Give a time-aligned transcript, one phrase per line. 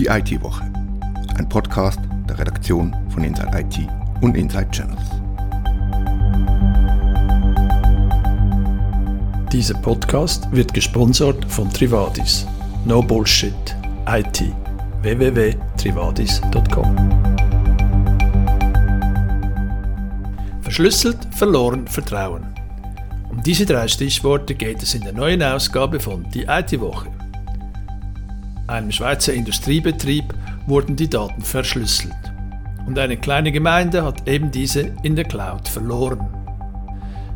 [0.00, 0.64] Die IT-Woche.
[1.36, 3.86] Ein Podcast der Redaktion von Inside IT
[4.22, 5.02] und Inside Channels.
[9.52, 12.46] Dieser Podcast wird gesponsert von Trivadis.
[12.86, 13.52] No Bullshit.
[14.08, 14.42] IT.
[15.02, 16.96] www.trivadis.com
[20.62, 22.46] Verschlüsselt, verloren, Vertrauen.
[23.28, 27.19] Um diese drei Stichworte geht es in der neuen Ausgabe von Die IT-Woche
[28.70, 30.34] einem Schweizer Industriebetrieb,
[30.66, 32.14] wurden die Daten verschlüsselt.
[32.86, 36.28] Und eine kleine Gemeinde hat eben diese in der Cloud verloren.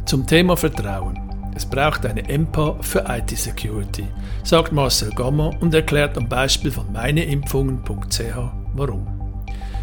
[0.04, 1.18] Zum Thema Vertrauen.
[1.56, 4.06] Es braucht eine EMPA für IT-Security,
[4.42, 9.06] sagt Marcel Gamma und erklärt am Beispiel von meineimpfungen.ch warum.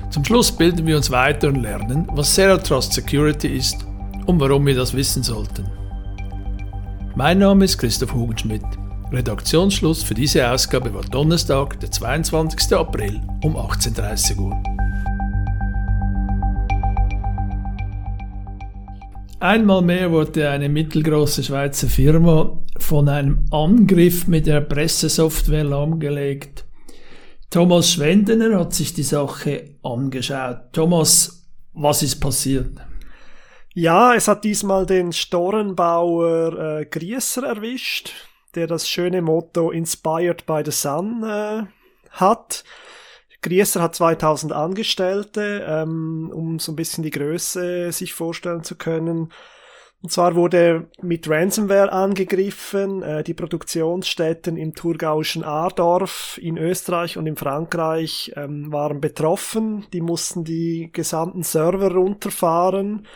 [0.09, 3.85] Zum Schluss bilden wir uns weiter und lernen, was Zero Trust Security ist
[4.25, 5.65] und warum wir das wissen sollten.
[7.15, 8.80] Mein Name ist Christoph Hugenschmidt.
[9.11, 12.73] Redaktionsschluss für diese Ausgabe war Donnerstag, der 22.
[12.73, 14.63] April um 18.30 Uhr.
[19.41, 26.65] Einmal mehr wurde eine mittelgroße Schweizer Firma von einem Angriff mit der Pressesoftware lahmgelegt.
[27.49, 30.71] Thomas Schwendener hat sich die Sache angeschaut.
[30.71, 32.77] Thomas, was ist passiert?
[33.73, 38.13] Ja, es hat diesmal den Storenbauer äh, Grieser erwischt
[38.55, 41.63] der das schöne Motto Inspired by the Sun äh,
[42.11, 42.63] hat.
[43.41, 49.31] Grieser hat 2000 Angestellte, ähm, um so ein bisschen die Größe sich vorstellen zu können.
[50.03, 53.03] Und zwar wurde mit Ransomware angegriffen.
[53.03, 59.85] Äh, die Produktionsstätten im thurgauischen Aardorf in Österreich und in Frankreich ähm, waren betroffen.
[59.93, 63.07] Die mussten die gesamten Server runterfahren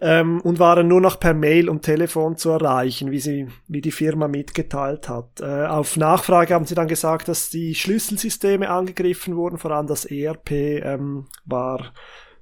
[0.00, 3.92] ähm, und waren nur noch per Mail und Telefon zu erreichen, wie sie, wie die
[3.92, 5.40] Firma mitgeteilt hat.
[5.40, 10.04] Äh, auf Nachfrage haben sie dann gesagt, dass die Schlüsselsysteme angegriffen wurden, vor allem das
[10.04, 11.92] ERP ähm, war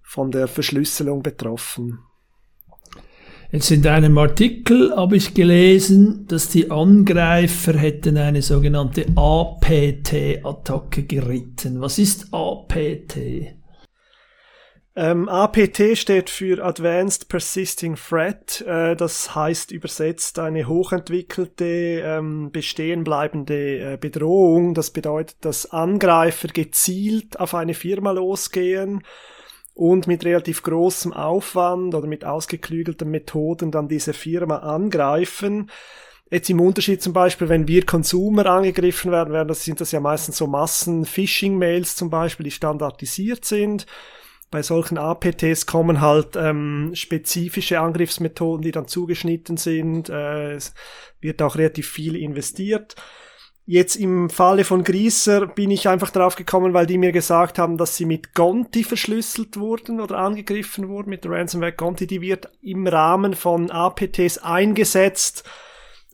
[0.02, 2.00] von der Verschlüsselung betroffen.
[3.52, 11.80] Jetzt in einem Artikel habe ich gelesen, dass die Angreifer hätten eine sogenannte APT-Attacke geritten.
[11.80, 13.16] Was ist APT?
[14.96, 18.60] Ähm, APT steht für Advanced Persisting Threat.
[18.60, 21.64] Äh, das heißt übersetzt eine hochentwickelte,
[22.04, 24.74] ähm, bestehen bleibende äh, Bedrohung.
[24.74, 29.02] Das bedeutet, dass Angreifer gezielt auf eine Firma losgehen
[29.74, 35.72] und mit relativ großem Aufwand oder mit ausgeklügelten Methoden dann diese Firma angreifen.
[36.30, 39.98] Jetzt im Unterschied zum Beispiel, wenn wir Consumer angegriffen werden, werden das sind das ja
[39.98, 43.86] meistens so Massen-Phishing-Mails zum Beispiel, die standardisiert sind
[44.54, 50.10] bei solchen APTs kommen halt ähm, spezifische Angriffsmethoden, die dann zugeschnitten sind.
[50.10, 50.74] Äh, es
[51.20, 52.94] wird auch relativ viel investiert.
[53.66, 57.78] Jetzt im Falle von Grieser bin ich einfach drauf gekommen, weil die mir gesagt haben,
[57.78, 62.06] dass sie mit Gonti verschlüsselt wurden oder angegriffen wurden mit Ransomware Gonti.
[62.06, 65.42] Die wird im Rahmen von APTs eingesetzt.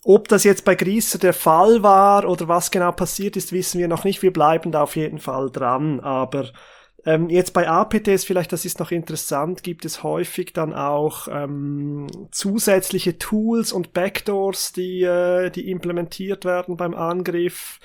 [0.02, 3.88] Ob das jetzt bei Grieser der Fall war oder was genau passiert ist, wissen wir
[3.88, 4.22] noch nicht.
[4.22, 6.48] Wir bleiben da auf jeden Fall dran, aber
[7.06, 12.06] ähm, jetzt bei APTs vielleicht, das ist noch interessant, gibt es häufig dann auch ähm,
[12.30, 17.80] zusätzliche Tools und Backdoors, die, äh, die implementiert werden beim Angriff,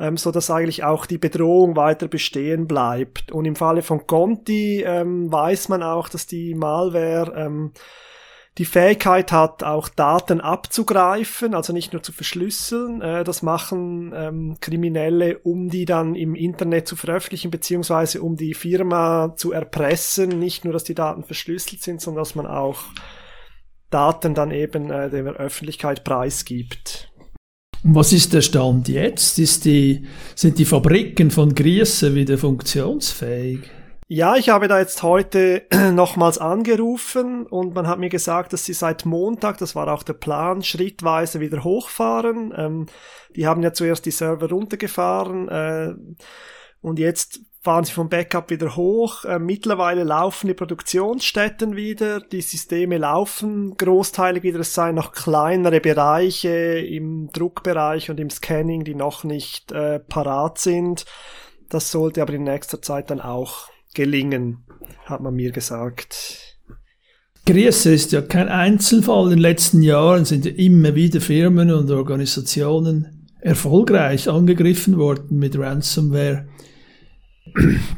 [0.00, 3.30] ähm, so dass eigentlich auch die Bedrohung weiter bestehen bleibt.
[3.30, 7.72] Und im Falle von Conti ähm, weiß man auch, dass die Malware ähm,
[8.58, 13.00] die Fähigkeit hat, auch Daten abzugreifen, also nicht nur zu verschlüsseln.
[13.00, 18.54] Äh, das machen ähm, Kriminelle, um die dann im Internet zu veröffentlichen, beziehungsweise um die
[18.54, 20.40] Firma zu erpressen.
[20.40, 22.82] Nicht nur, dass die Daten verschlüsselt sind, sondern dass man auch
[23.90, 27.12] Daten dann eben äh, der Öffentlichkeit preisgibt.
[27.84, 29.38] Was ist der Stand jetzt?
[29.38, 30.04] Die,
[30.34, 33.70] sind die Fabriken von Griessen wieder funktionsfähig?
[34.10, 38.72] Ja, ich habe da jetzt heute nochmals angerufen und man hat mir gesagt, dass sie
[38.72, 42.54] seit Montag, das war auch der Plan, schrittweise wieder hochfahren.
[42.56, 42.86] Ähm,
[43.36, 45.94] die haben ja zuerst die Server runtergefahren äh,
[46.80, 49.26] und jetzt fahren sie vom Backup wieder hoch.
[49.26, 54.60] Äh, mittlerweile laufen die Produktionsstätten wieder, die Systeme laufen großteilig wieder.
[54.60, 60.56] Es seien noch kleinere Bereiche im Druckbereich und im Scanning, die noch nicht äh, parat
[60.56, 61.04] sind.
[61.68, 64.58] Das sollte aber in nächster Zeit dann auch gelingen,
[65.06, 66.56] hat man mir gesagt.
[67.46, 69.24] Grießer ist ja kein Einzelfall.
[69.24, 75.58] In den letzten Jahren sind ja immer wieder Firmen und Organisationen erfolgreich angegriffen worden mit
[75.58, 76.46] Ransomware.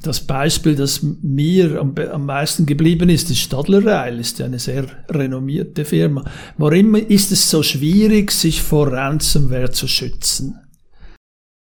[0.03, 4.59] Das Beispiel, das mir am, am meisten geblieben ist, ist Stadler Rail, ist ja eine
[4.59, 6.25] sehr renommierte Firma.
[6.57, 10.55] Warum ist es so schwierig, sich vor Ransomware zu schützen?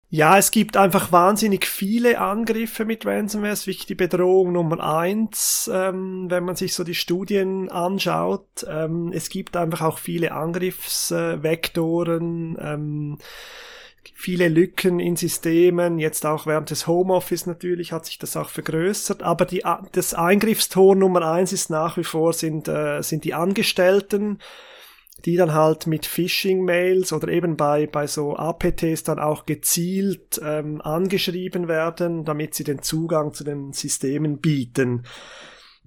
[0.08, 3.53] Ja, es gibt einfach wahnsinnig viele Angriffe mit Ransomware.
[3.53, 8.64] Es ist wirklich die Bedrohung Nummer eins, ähm, wenn man sich so die Studien anschaut.
[8.69, 12.56] Ähm, es gibt einfach auch viele Angriffsvektoren.
[12.61, 13.19] Ähm,
[14.14, 19.23] viele Lücken in Systemen, jetzt auch während des Homeoffice natürlich hat sich das auch vergrößert,
[19.23, 24.38] aber die, das Eingriffstor Nummer eins ist nach wie vor sind, äh, sind die Angestellten,
[25.25, 30.81] die dann halt mit Phishing-Mails oder eben bei, bei so APTs dann auch gezielt ähm,
[30.83, 35.05] angeschrieben werden, damit sie den Zugang zu den Systemen bieten.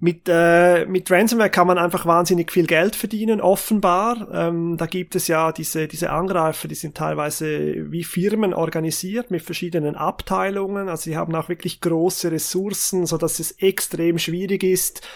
[0.02, 4.28] Mit, äh, mit Ransomware kann man einfach wahnsinnig viel Geld verdienen, offenbar.
[4.32, 9.42] Ähm, da gibt es ja diese, diese Angreifer, die sind teilweise wie Firmen organisiert mit
[9.42, 10.88] verschiedenen Abteilungen.
[10.88, 15.06] Also sie haben auch wirklich große Ressourcen, so dass es extrem schwierig ist,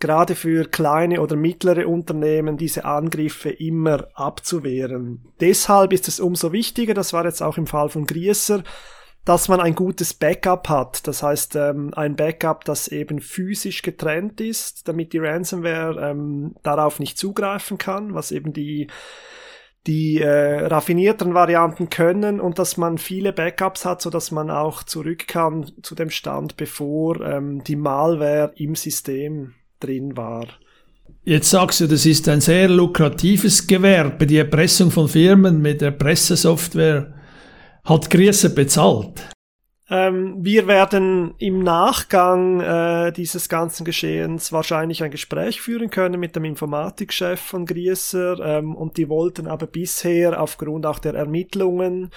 [0.00, 5.32] gerade für kleine oder mittlere Unternehmen diese Angriffe immer abzuwehren.
[5.40, 8.62] Deshalb ist es umso wichtiger, das war jetzt auch im Fall von Grieser,
[9.24, 11.06] dass man ein gutes Backup hat.
[11.06, 16.98] Das heißt, ähm, ein Backup, das eben physisch getrennt ist, damit die Ransomware ähm, darauf
[16.98, 18.88] nicht zugreifen kann, was eben die
[19.86, 24.82] die äh, raffinierteren Varianten können und dass man viele Backups hat, so dass man auch
[24.82, 30.46] zurück kann zu dem Stand, bevor ähm, die Malware im System drin war.
[31.24, 37.14] Jetzt sagst du, das ist ein sehr lukratives Gewerbe, die Erpressung von Firmen mit Erpressesoftware.
[37.84, 39.28] Hat Grieser bezahlt?
[39.90, 46.36] Ähm, wir werden im Nachgang äh, dieses ganzen Geschehens wahrscheinlich ein Gespräch führen können mit
[46.36, 52.10] dem Informatikchef von Grieser ähm, und die wollten aber bisher aufgrund auch der Ermittlungen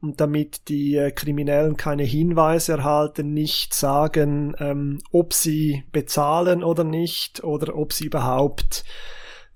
[0.00, 6.84] und damit die äh, Kriminellen keine Hinweise erhalten, nicht sagen, ähm, ob sie bezahlen oder
[6.84, 8.84] nicht oder ob sie überhaupt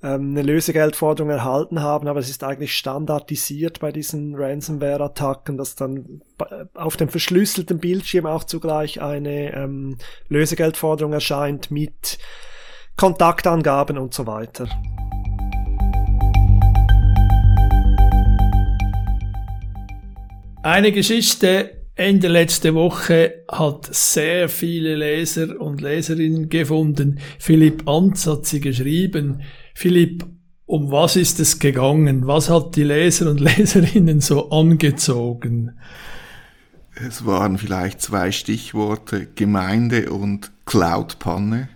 [0.02, 6.22] ähm, eine Lösegeldforderung erhalten haben, aber es ist eigentlich standardisiert bei diesen Ransomware-Attacken, dass dann
[6.74, 9.98] auf dem verschlüsselten Bildschirm auch zugleich eine ähm,
[10.28, 12.18] Lösegeldforderung erscheint mit
[12.96, 14.68] Kontaktangaben und so weiter.
[20.62, 27.18] Eine Geschichte Ende letzte Woche hat sehr viele Leser und Leserinnen gefunden.
[27.38, 29.42] Philipp Antz hat sie geschrieben.
[29.74, 30.24] Philipp,
[30.64, 32.26] um was ist es gegangen?
[32.26, 35.78] Was hat die Leser und Leserinnen so angezogen?
[36.94, 41.68] Es waren vielleicht zwei Stichworte, Gemeinde und Cloud-Panne.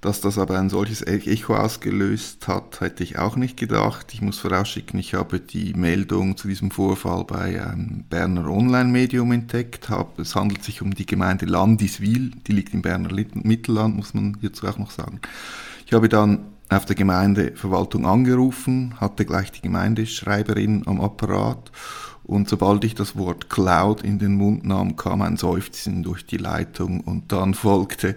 [0.00, 4.12] Dass das aber ein solches Echo ausgelöst hat, hätte ich auch nicht gedacht.
[4.12, 9.88] Ich muss vorausschicken, ich habe die Meldung zu diesem Vorfall bei einem Berner Online-Medium entdeckt.
[10.18, 14.66] Es handelt sich um die Gemeinde Landiswil, die liegt im Berner Mittelland, muss man hierzu
[14.66, 15.20] auch noch sagen.
[15.86, 21.70] Ich habe dann auf der Gemeindeverwaltung angerufen, hatte gleich die Gemeindeschreiberin am Apparat
[22.26, 26.38] und sobald ich das Wort Cloud in den Mund nahm, kam ein Seufzen durch die
[26.38, 28.16] Leitung und dann folgte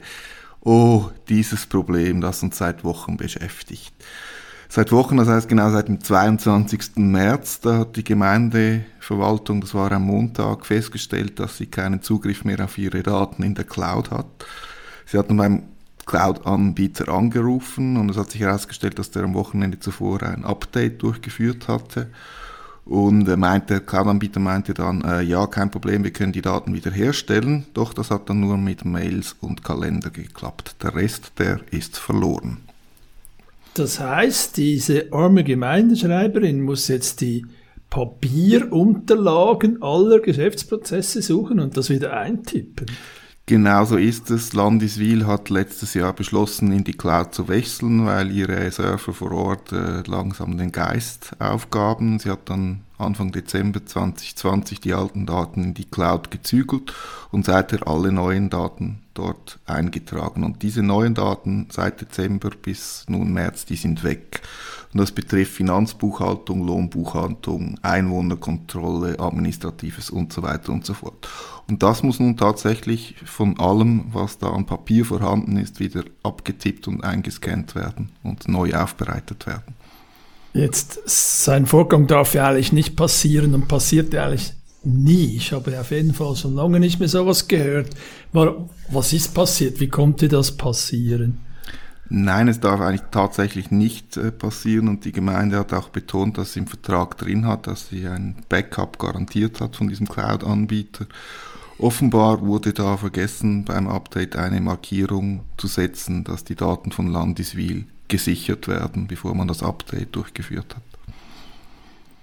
[0.62, 3.94] oh, dieses Problem, das uns seit Wochen beschäftigt.
[4.68, 6.98] Seit Wochen, das heißt genau seit dem 22.
[6.98, 12.64] März, da hat die Gemeindeverwaltung, das war am Montag, festgestellt, dass sie keinen Zugriff mehr
[12.64, 14.28] auf ihre Daten in der Cloud hat.
[15.08, 15.64] Sie hatten beim
[16.06, 21.68] Cloud-Anbieter angerufen und es hat sich herausgestellt, dass der am Wochenende zuvor ein Update durchgeführt
[21.68, 22.12] hatte
[22.86, 26.74] und er meinte, der Cloud-Anbieter meinte dann, äh, ja, kein Problem, wir können die Daten
[26.74, 27.66] wiederherstellen.
[27.74, 30.76] Doch das hat dann nur mit Mails und Kalender geklappt.
[30.82, 32.58] Der Rest, der ist verloren.
[33.76, 37.46] Das heißt, diese arme Gemeindeschreiberin muss jetzt die
[37.90, 42.88] Papierunterlagen aller Geschäftsprozesse suchen und das wieder eintippen.
[43.50, 44.54] Genauso ist es.
[44.54, 49.72] Landiswil hat letztes Jahr beschlossen, in die Cloud zu wechseln, weil ihre Surfer vor Ort
[49.72, 52.20] äh, langsam den Geist aufgaben.
[52.20, 56.94] Sie hat dann Anfang Dezember 2020 die alten Daten in die Cloud gezügelt
[57.32, 60.44] und seither alle neuen Daten dort eingetragen.
[60.44, 64.42] Und diese neuen Daten seit Dezember bis nun März, die sind weg.
[64.92, 71.28] Und das betrifft Finanzbuchhaltung, Lohnbuchhaltung, Einwohnerkontrolle, Administratives und so weiter und so fort.
[71.68, 76.88] Und das muss nun tatsächlich von allem, was da an Papier vorhanden ist, wieder abgetippt
[76.88, 79.76] und eingescannt werden und neu aufbereitet werden.
[80.54, 84.54] Jetzt, sein Vorgang darf ja eigentlich nicht passieren und passiert ja eigentlich
[84.84, 85.36] nie.
[85.36, 87.92] Ich habe auf jeden Fall schon lange nicht mehr sowas gehört.
[88.32, 89.80] Was ist passiert?
[89.80, 91.38] Wie konnte das passieren?
[92.12, 96.54] Nein, es darf eigentlich tatsächlich nicht äh, passieren und die Gemeinde hat auch betont, dass
[96.54, 101.06] sie im Vertrag drin hat, dass sie ein Backup garantiert hat von diesem Cloud-Anbieter.
[101.78, 107.86] Offenbar wurde da vergessen, beim Update eine Markierung zu setzen, dass die Daten von Landiswil
[108.08, 110.89] gesichert werden, bevor man das Update durchgeführt hat.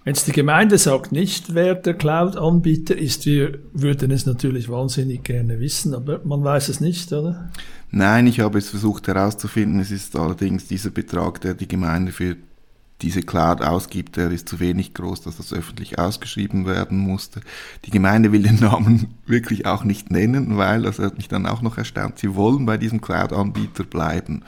[0.07, 5.25] Wenn es die Gemeinde sagt nicht, wer der Cloud-Anbieter ist, wir würden es natürlich wahnsinnig
[5.25, 7.51] gerne wissen, aber man weiß es nicht, oder?
[7.91, 9.81] Nein, ich habe es versucht herauszufinden.
[9.81, 12.37] Es ist allerdings dieser Betrag, der die Gemeinde für
[13.03, 17.41] diese Cloud ausgibt, der ist zu wenig groß, dass das öffentlich ausgeschrieben werden musste.
[17.85, 21.63] Die Gemeinde will den Namen wirklich auch nicht nennen, weil, das hat mich dann auch
[21.63, 24.45] noch erstaunt, sie wollen bei diesem Cloud-Anbieter bleiben.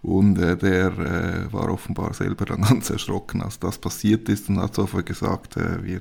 [0.00, 4.60] Und äh, der äh, war offenbar selber dann ganz erschrocken, als das passiert ist und
[4.60, 6.00] hat sofort gesagt, äh, wir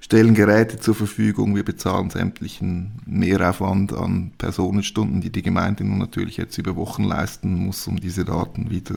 [0.00, 6.38] stellen Geräte zur Verfügung, wir bezahlen sämtlichen Mehraufwand an Personenstunden, die die Gemeinde nun natürlich
[6.38, 8.96] jetzt über Wochen leisten muss, um diese Daten wieder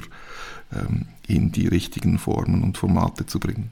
[0.73, 3.69] ähm, in die richtigen Formen und Formate zu bringen.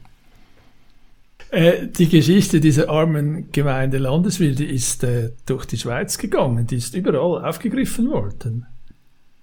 [1.50, 6.94] Äh, die Geschichte dieser armen Gemeinde Landeswilde ist äh, durch die Schweiz gegangen, die ist
[6.94, 8.66] überall aufgegriffen worden.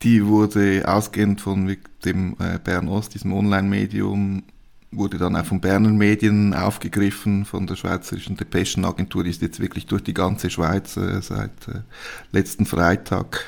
[0.03, 4.43] Die wurde ausgehend von dem äh, Bern Ost, diesem Online-Medium,
[4.91, 9.85] wurde dann auch von Berner Medien aufgegriffen, von der Schweizerischen Depeschenagentur, die ist jetzt wirklich
[9.85, 11.81] durch die ganze Schweiz äh, seit äh,
[12.31, 13.45] letzten Freitag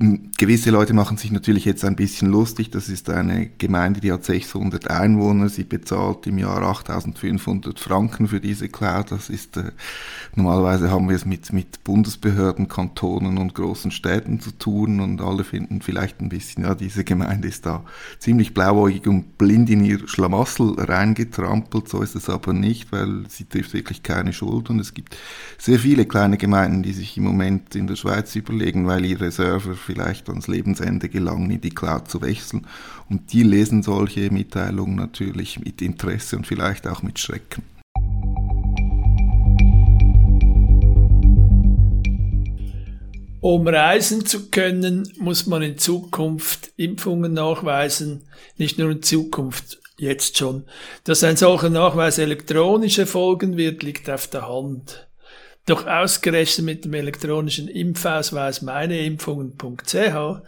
[0.00, 2.70] Gewisse Leute machen sich natürlich jetzt ein bisschen lustig.
[2.70, 5.48] Das ist eine Gemeinde, die hat 600 Einwohner.
[5.48, 9.10] Sie bezahlt im Jahr 8500 Franken für diese Cloud.
[9.10, 9.72] Das ist, äh,
[10.36, 15.42] normalerweise haben wir es mit, mit Bundesbehörden, Kantonen und großen Städten zu tun und alle
[15.42, 17.84] finden vielleicht ein bisschen, ja, diese Gemeinde ist da
[18.20, 21.88] ziemlich blauäugig und blind in ihr Schlamassel reingetrampelt.
[21.88, 25.16] So ist es aber nicht, weil sie trifft wirklich keine Schuld und es gibt
[25.58, 29.74] sehr viele kleine Gemeinden, die sich im Moment in der Schweiz überlegen, weil ihre Server
[29.88, 32.66] vielleicht ans Lebensende gelangen, in die Cloud zu wechseln.
[33.08, 37.62] Und die lesen solche Mitteilungen natürlich mit Interesse und vielleicht auch mit Schrecken.
[43.40, 48.24] Um reisen zu können, muss man in Zukunft Impfungen nachweisen,
[48.58, 50.64] nicht nur in Zukunft, jetzt schon.
[51.04, 55.07] Dass ein solcher Nachweis elektronisch erfolgen wird, liegt auf der Hand.
[55.68, 60.40] Doch ausgerechnet mit dem elektronischen Impfausweis meineimpfungen.ch,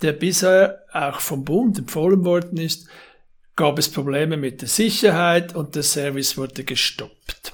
[0.00, 2.88] der bisher auch vom Bund empfohlen worden ist,
[3.54, 7.52] gab es Probleme mit der Sicherheit und der Service wurde gestoppt.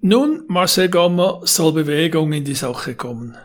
[0.00, 3.36] Nun, Marcel Gamma, soll Bewegung in die Sache kommen.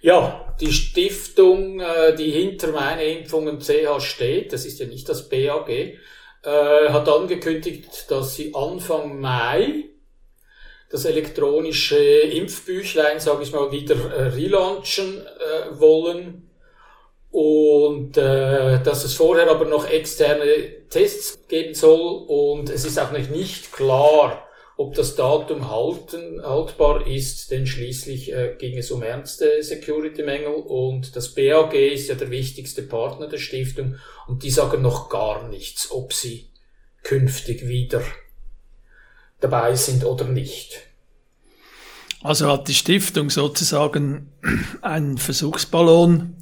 [0.00, 5.96] Ja, die Stiftung, äh, die hinter meineimpfungen.ch steht, das ist ja nicht das BAG, äh,
[6.44, 9.89] hat angekündigt, dass sie Anfang Mai
[10.90, 16.50] das elektronische Impfbüchlein, sage ich mal, wieder äh, relaunchen äh, wollen.
[17.30, 22.24] Und äh, dass es vorher aber noch externe Tests geben soll.
[22.26, 28.32] Und es ist auch noch nicht klar, ob das Datum halten, haltbar ist, denn schließlich
[28.32, 33.36] äh, ging es um ernste Security-Mängel und das BAG ist ja der wichtigste Partner der
[33.36, 33.96] Stiftung.
[34.26, 36.48] Und die sagen noch gar nichts, ob sie
[37.02, 38.02] künftig wieder
[39.40, 40.80] dabei sind oder nicht.
[42.22, 44.30] Also hat die Stiftung sozusagen
[44.82, 46.36] einen Versuchsballon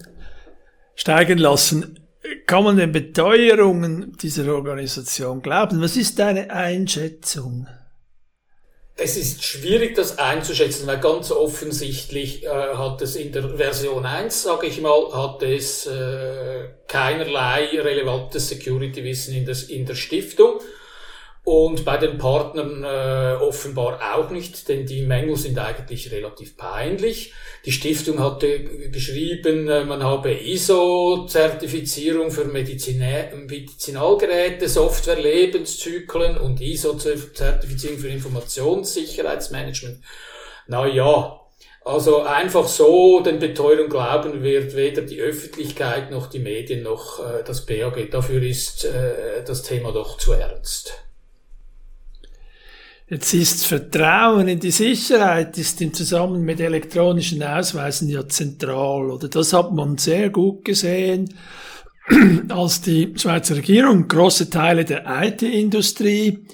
[0.94, 2.00] steigen lassen.
[2.46, 5.80] Kann man den Beteuerungen dieser Organisation glauben?
[5.80, 7.68] Was ist deine Einschätzung?
[9.00, 14.42] Es ist schwierig, das einzuschätzen, weil ganz offensichtlich äh, hat es in der Version 1,
[14.42, 20.58] sage ich mal, hat es äh, keinerlei relevantes Security-Wissen in, in der Stiftung.
[21.48, 27.32] Und bei den Partnern äh, offenbar auch nicht, denn die Mängel sind eigentlich relativ peinlich.
[27.64, 38.08] Die Stiftung hatte geschrieben, äh, man habe ISO-Zertifizierung für Medizinalgeräte, Software, Lebenszyklen und ISO-Zertifizierung für
[38.08, 40.02] Informationssicherheitsmanagement.
[40.66, 41.40] Na ja,
[41.82, 47.42] also einfach so den Beteuerung glauben wird weder die Öffentlichkeit noch die Medien noch äh,
[47.42, 48.10] das BAG.
[48.10, 51.07] Dafür ist äh, das Thema doch zu ernst.
[53.10, 59.28] Jetzt ist Vertrauen in die Sicherheit ist im Zusammenhang mit elektronischen Ausweisen ja zentral, oder
[59.28, 61.32] das hat man sehr gut gesehen,
[62.50, 66.44] als die Schweizer Regierung große Teile der IT-Industrie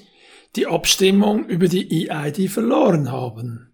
[0.55, 3.73] die Abstimmung über die EID verloren haben.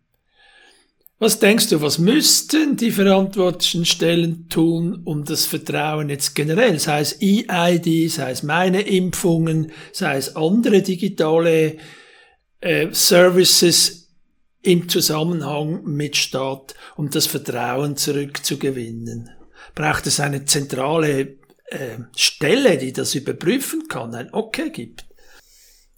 [1.19, 7.01] Was denkst du, was müssten die verantwortlichen Stellen tun, um das Vertrauen jetzt generell, sei
[7.01, 11.77] es EID, sei es meine Impfungen, sei es andere digitale
[12.61, 14.09] äh, Services
[14.61, 19.29] im Zusammenhang mit Staat, um das Vertrauen zurückzugewinnen?
[19.75, 25.05] Braucht es eine zentrale äh, Stelle, die das überprüfen kann, ein Okay gibt?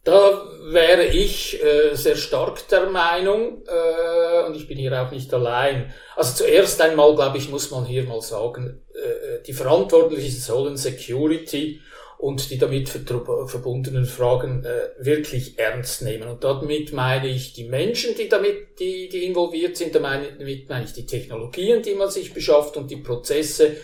[0.05, 5.34] Da wäre ich äh, sehr stark der Meinung, äh, und ich bin hier auch nicht
[5.34, 5.93] allein.
[6.17, 11.79] Also zuerst einmal, glaube ich, muss man hier mal sagen, äh, die Verantwortlichen sollen Security
[12.24, 16.30] und die damit verbundenen Fragen äh, wirklich ernst nehmen.
[16.30, 20.39] Und damit meine ich die Menschen, die damit, die, die involviert sind, damit
[20.70, 23.75] meine ich die Technologien, die man sich beschafft und die Prozesse,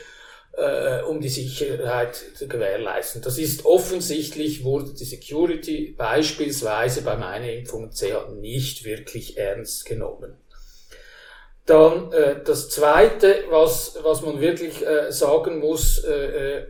[0.54, 3.22] äh, um die Sicherheit zu gewährleisten.
[3.22, 10.38] Das ist offensichtlich, wurde die Security beispielsweise bei meiner Impfung CH nicht wirklich ernst genommen.
[11.66, 16.68] Dann äh, das Zweite, was, was man wirklich äh, sagen muss, äh, äh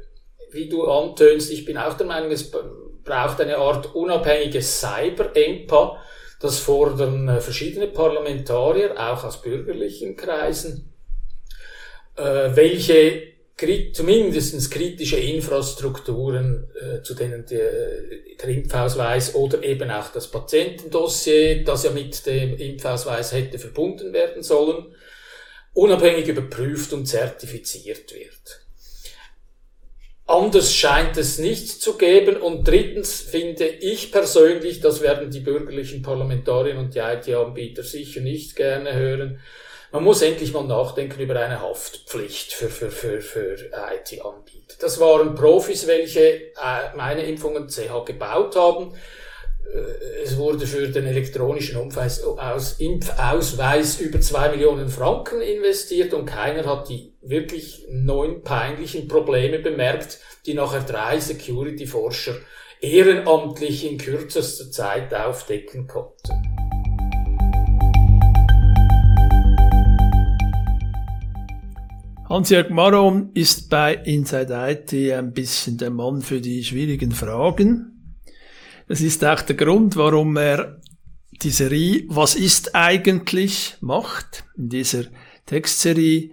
[0.52, 5.98] wie du antönst, ich bin auch der Meinung, es braucht eine Art unabhängiges Cyber-EMPA.
[6.40, 10.94] Das fordern äh, verschiedene Parlamentarier, auch aus bürgerlichen Kreisen,
[12.16, 13.30] äh, welche
[13.94, 21.92] zumindest kritische Infrastrukturen, äh, zu denen der, Impfausweis oder eben auch das Patientendossier, das ja
[21.92, 24.96] mit dem Impfausweis hätte verbunden werden sollen,
[25.74, 28.69] unabhängig überprüft und zertifiziert wird.
[30.30, 32.38] Anders scheint es nicht zu geben.
[32.38, 38.56] Und drittens finde ich persönlich, das werden die bürgerlichen Parlamentarier und die IT-Anbieter sicher nicht
[38.56, 39.40] gerne hören,
[39.92, 44.76] man muss endlich mal nachdenken über eine Haftpflicht für, für, für, für IT-Anbieter.
[44.80, 48.94] Das waren Profis, welche äh, meine Impfungen CH gebaut haben.
[49.74, 56.90] Äh, es wurde für den elektronischen Impfausweis über zwei Millionen Franken investiert und keiner hat
[56.90, 62.36] die wirklich neun peinlichen Probleme bemerkt, die nachher drei Security-Forscher
[62.82, 66.50] ehrenamtlich in kürzester Zeit aufdecken konnten.
[72.30, 77.99] Hans-Jörg Maron ist bei Inside IT ein bisschen der Mann für die schwierigen Fragen.
[78.90, 80.82] Das ist auch der Grund, warum er
[81.32, 84.44] die Serie Was ist eigentlich macht.
[84.58, 85.04] In dieser
[85.46, 86.32] Textserie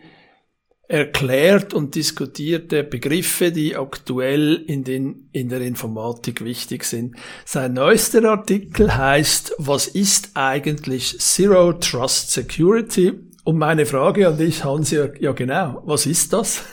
[0.88, 7.16] erklärt und diskutiert er Begriffe, die aktuell in, den, in der Informatik wichtig sind.
[7.44, 13.12] Sein neuester Artikel heißt, was ist eigentlich Zero Trust Security?
[13.44, 16.64] Und meine Frage an dich, Hans, ja, ja genau, was ist das?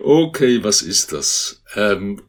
[0.00, 1.62] Okay, was ist das?
[1.74, 2.22] Ähm,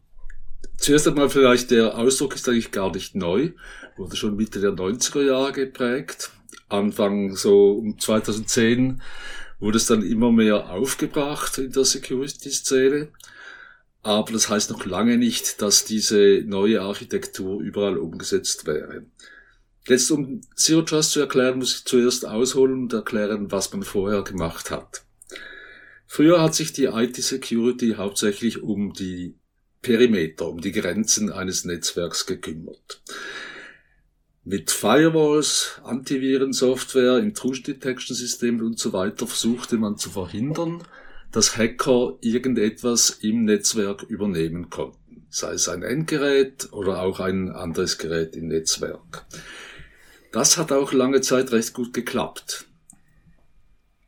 [0.77, 3.51] zuerst einmal vielleicht, der Ausdruck ist eigentlich gar nicht neu,
[3.97, 6.31] wurde schon Mitte der 90er Jahre geprägt.
[6.69, 9.01] Anfang so um 2010
[9.59, 13.09] wurde es dann immer mehr aufgebracht in der Security-Szene.
[14.03, 19.05] Aber das heißt noch lange nicht, dass diese neue Architektur überall umgesetzt wäre.
[19.87, 24.21] Jetzt, um Zero Trust zu erklären, muss ich zuerst ausholen und erklären, was man vorher
[24.21, 25.03] gemacht hat.
[26.05, 29.36] Früher hat sich die IT-Security hauptsächlich um die
[29.81, 33.01] Perimeter, um die Grenzen eines Netzwerks gekümmert.
[34.43, 40.83] Mit Firewalls, Antivirensoftware, Intrusion Detection Systemen und so weiter versuchte man zu verhindern,
[41.31, 45.27] dass Hacker irgendetwas im Netzwerk übernehmen konnten.
[45.29, 49.25] Sei es ein Endgerät oder auch ein anderes Gerät im Netzwerk.
[50.31, 52.65] Das hat auch lange Zeit recht gut geklappt.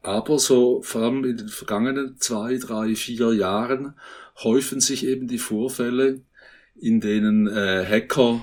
[0.02, 3.96] Aber so vor allem in den vergangenen zwei, drei, vier Jahren
[4.44, 6.22] häufen sich eben die Vorfälle,
[6.76, 8.42] in denen äh, Hacker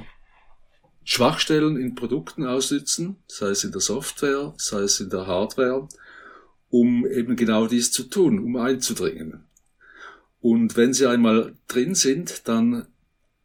[1.04, 5.88] Schwachstellen in Produkten aussitzen, sei es in der Software, sei es in der Hardware,
[6.68, 9.44] um eben genau dies zu tun, um einzudringen.
[10.40, 12.88] Und wenn sie einmal drin sind, dann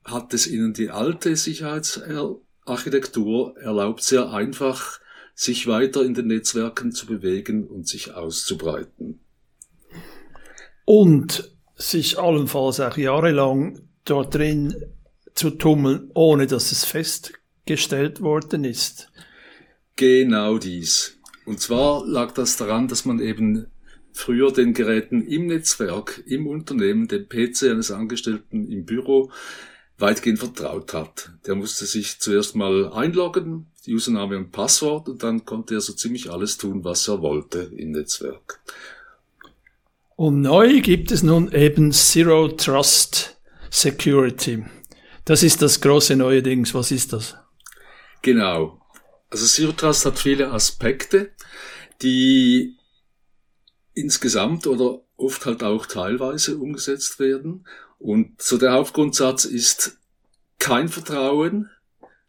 [0.03, 4.99] hat es ihnen die alte Sicherheitsarchitektur erlaubt, sehr einfach
[5.35, 9.21] sich weiter in den Netzwerken zu bewegen und sich auszubreiten.
[10.85, 11.51] Und
[11.89, 14.75] sich allenfalls auch jahrelang dort drin
[15.33, 17.33] zu tummeln, ohne dass es fest
[17.65, 19.11] gestellt worden ist.
[19.95, 21.17] Genau dies.
[21.45, 23.67] Und zwar lag das daran, dass man eben
[24.13, 29.31] früher den Geräten im Netzwerk, im Unternehmen, dem PC eines Angestellten im Büro
[29.97, 31.31] weitgehend vertraut hat.
[31.45, 36.29] Der musste sich zuerst mal einloggen, Username und Passwort, und dann konnte er so ziemlich
[36.29, 38.59] alles tun, was er wollte im Netzwerk.
[40.21, 44.63] Und neu gibt es nun eben Zero Trust Security.
[45.25, 46.75] Das ist das große neue Dings.
[46.75, 47.35] Was ist das?
[48.21, 48.79] Genau.
[49.31, 51.31] Also Zero Trust hat viele Aspekte,
[52.03, 52.77] die
[53.95, 57.65] insgesamt oder oft halt auch teilweise umgesetzt werden.
[57.97, 59.97] Und so der Hauptgrundsatz ist
[60.59, 61.71] kein Vertrauen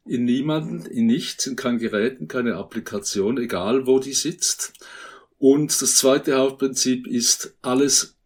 [0.07, 4.73] in niemanden, in nichts, in kein Gerät, in keine Applikation, egal wo die sitzt.
[5.43, 8.17] Und das zweite Hauptprinzip ist alles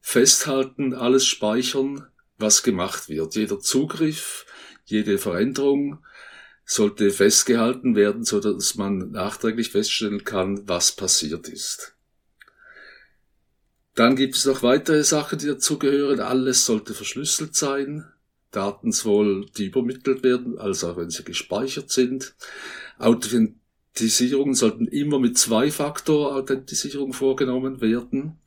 [0.00, 3.36] festhalten, alles speichern, was gemacht wird.
[3.36, 4.44] Jeder Zugriff,
[4.84, 6.04] jede Veränderung,
[6.66, 11.96] sollte festgehalten werden, so dass man nachträglich feststellen kann, was passiert ist.
[13.94, 16.20] Dann gibt es noch weitere Sachen, die dazugehören.
[16.20, 18.04] Alles sollte verschlüsselt sein.
[18.50, 22.34] Daten sowohl die übermittelt werden, als auch wenn sie gespeichert sind.
[23.98, 28.38] Authentisierungen sollten immer mit Zwei-Faktor-Authentisierung vorgenommen werden.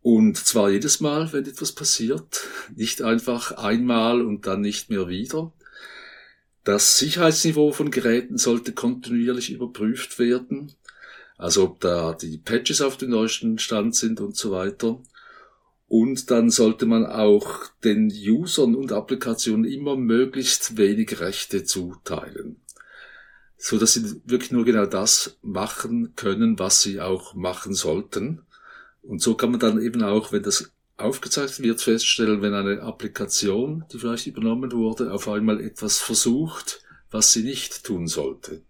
[0.00, 2.46] Und zwar jedes Mal, wenn etwas passiert.
[2.76, 5.52] Nicht einfach einmal und dann nicht mehr wieder.
[6.62, 10.72] Das Sicherheitsniveau von Geräten sollte kontinuierlich überprüft werden.
[11.36, 15.02] Also ob da die Patches auf dem neuesten Stand sind und so weiter.
[15.88, 22.63] Und dann sollte man auch den Usern und Applikationen immer möglichst wenig Rechte zuteilen.
[23.56, 28.42] So dass sie wirklich nur genau das machen können, was sie auch machen sollten.
[29.02, 33.84] Und so kann man dann eben auch, wenn das aufgezeichnet wird, feststellen, wenn eine Applikation,
[33.92, 38.62] die vielleicht übernommen wurde, auf einmal etwas versucht, was sie nicht tun sollte.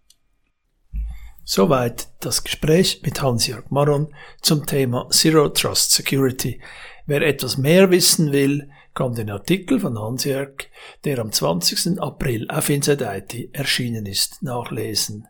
[1.43, 6.59] Soweit das Gespräch mit Hans-Jörg Maron zum Thema Zero Trust Security.
[7.05, 10.69] Wer etwas mehr wissen will, kann den Artikel von Hans-Jörg,
[11.03, 12.01] der am 20.
[12.01, 15.27] April auf Inside IT erschienen ist, nachlesen.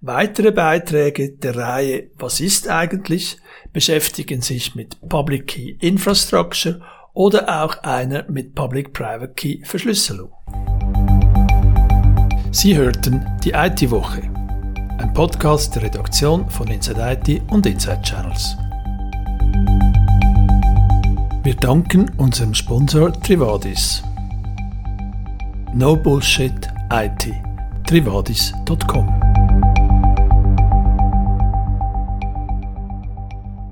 [0.00, 3.36] Weitere Beiträge der Reihe Was ist eigentlich
[3.72, 10.32] beschäftigen sich mit Public Key Infrastructure oder auch einer mit Public-Private Key Verschlüsselung.
[12.50, 14.22] Sie hörten die IT-Woche,
[14.98, 18.56] ein Podcast der Redaktion von Inside IT und Inside Channels.
[21.44, 24.00] Wir danken unserem Sponsor Trivadis.
[25.74, 27.34] No Bullshit IT.
[27.84, 29.31] Trivadis.com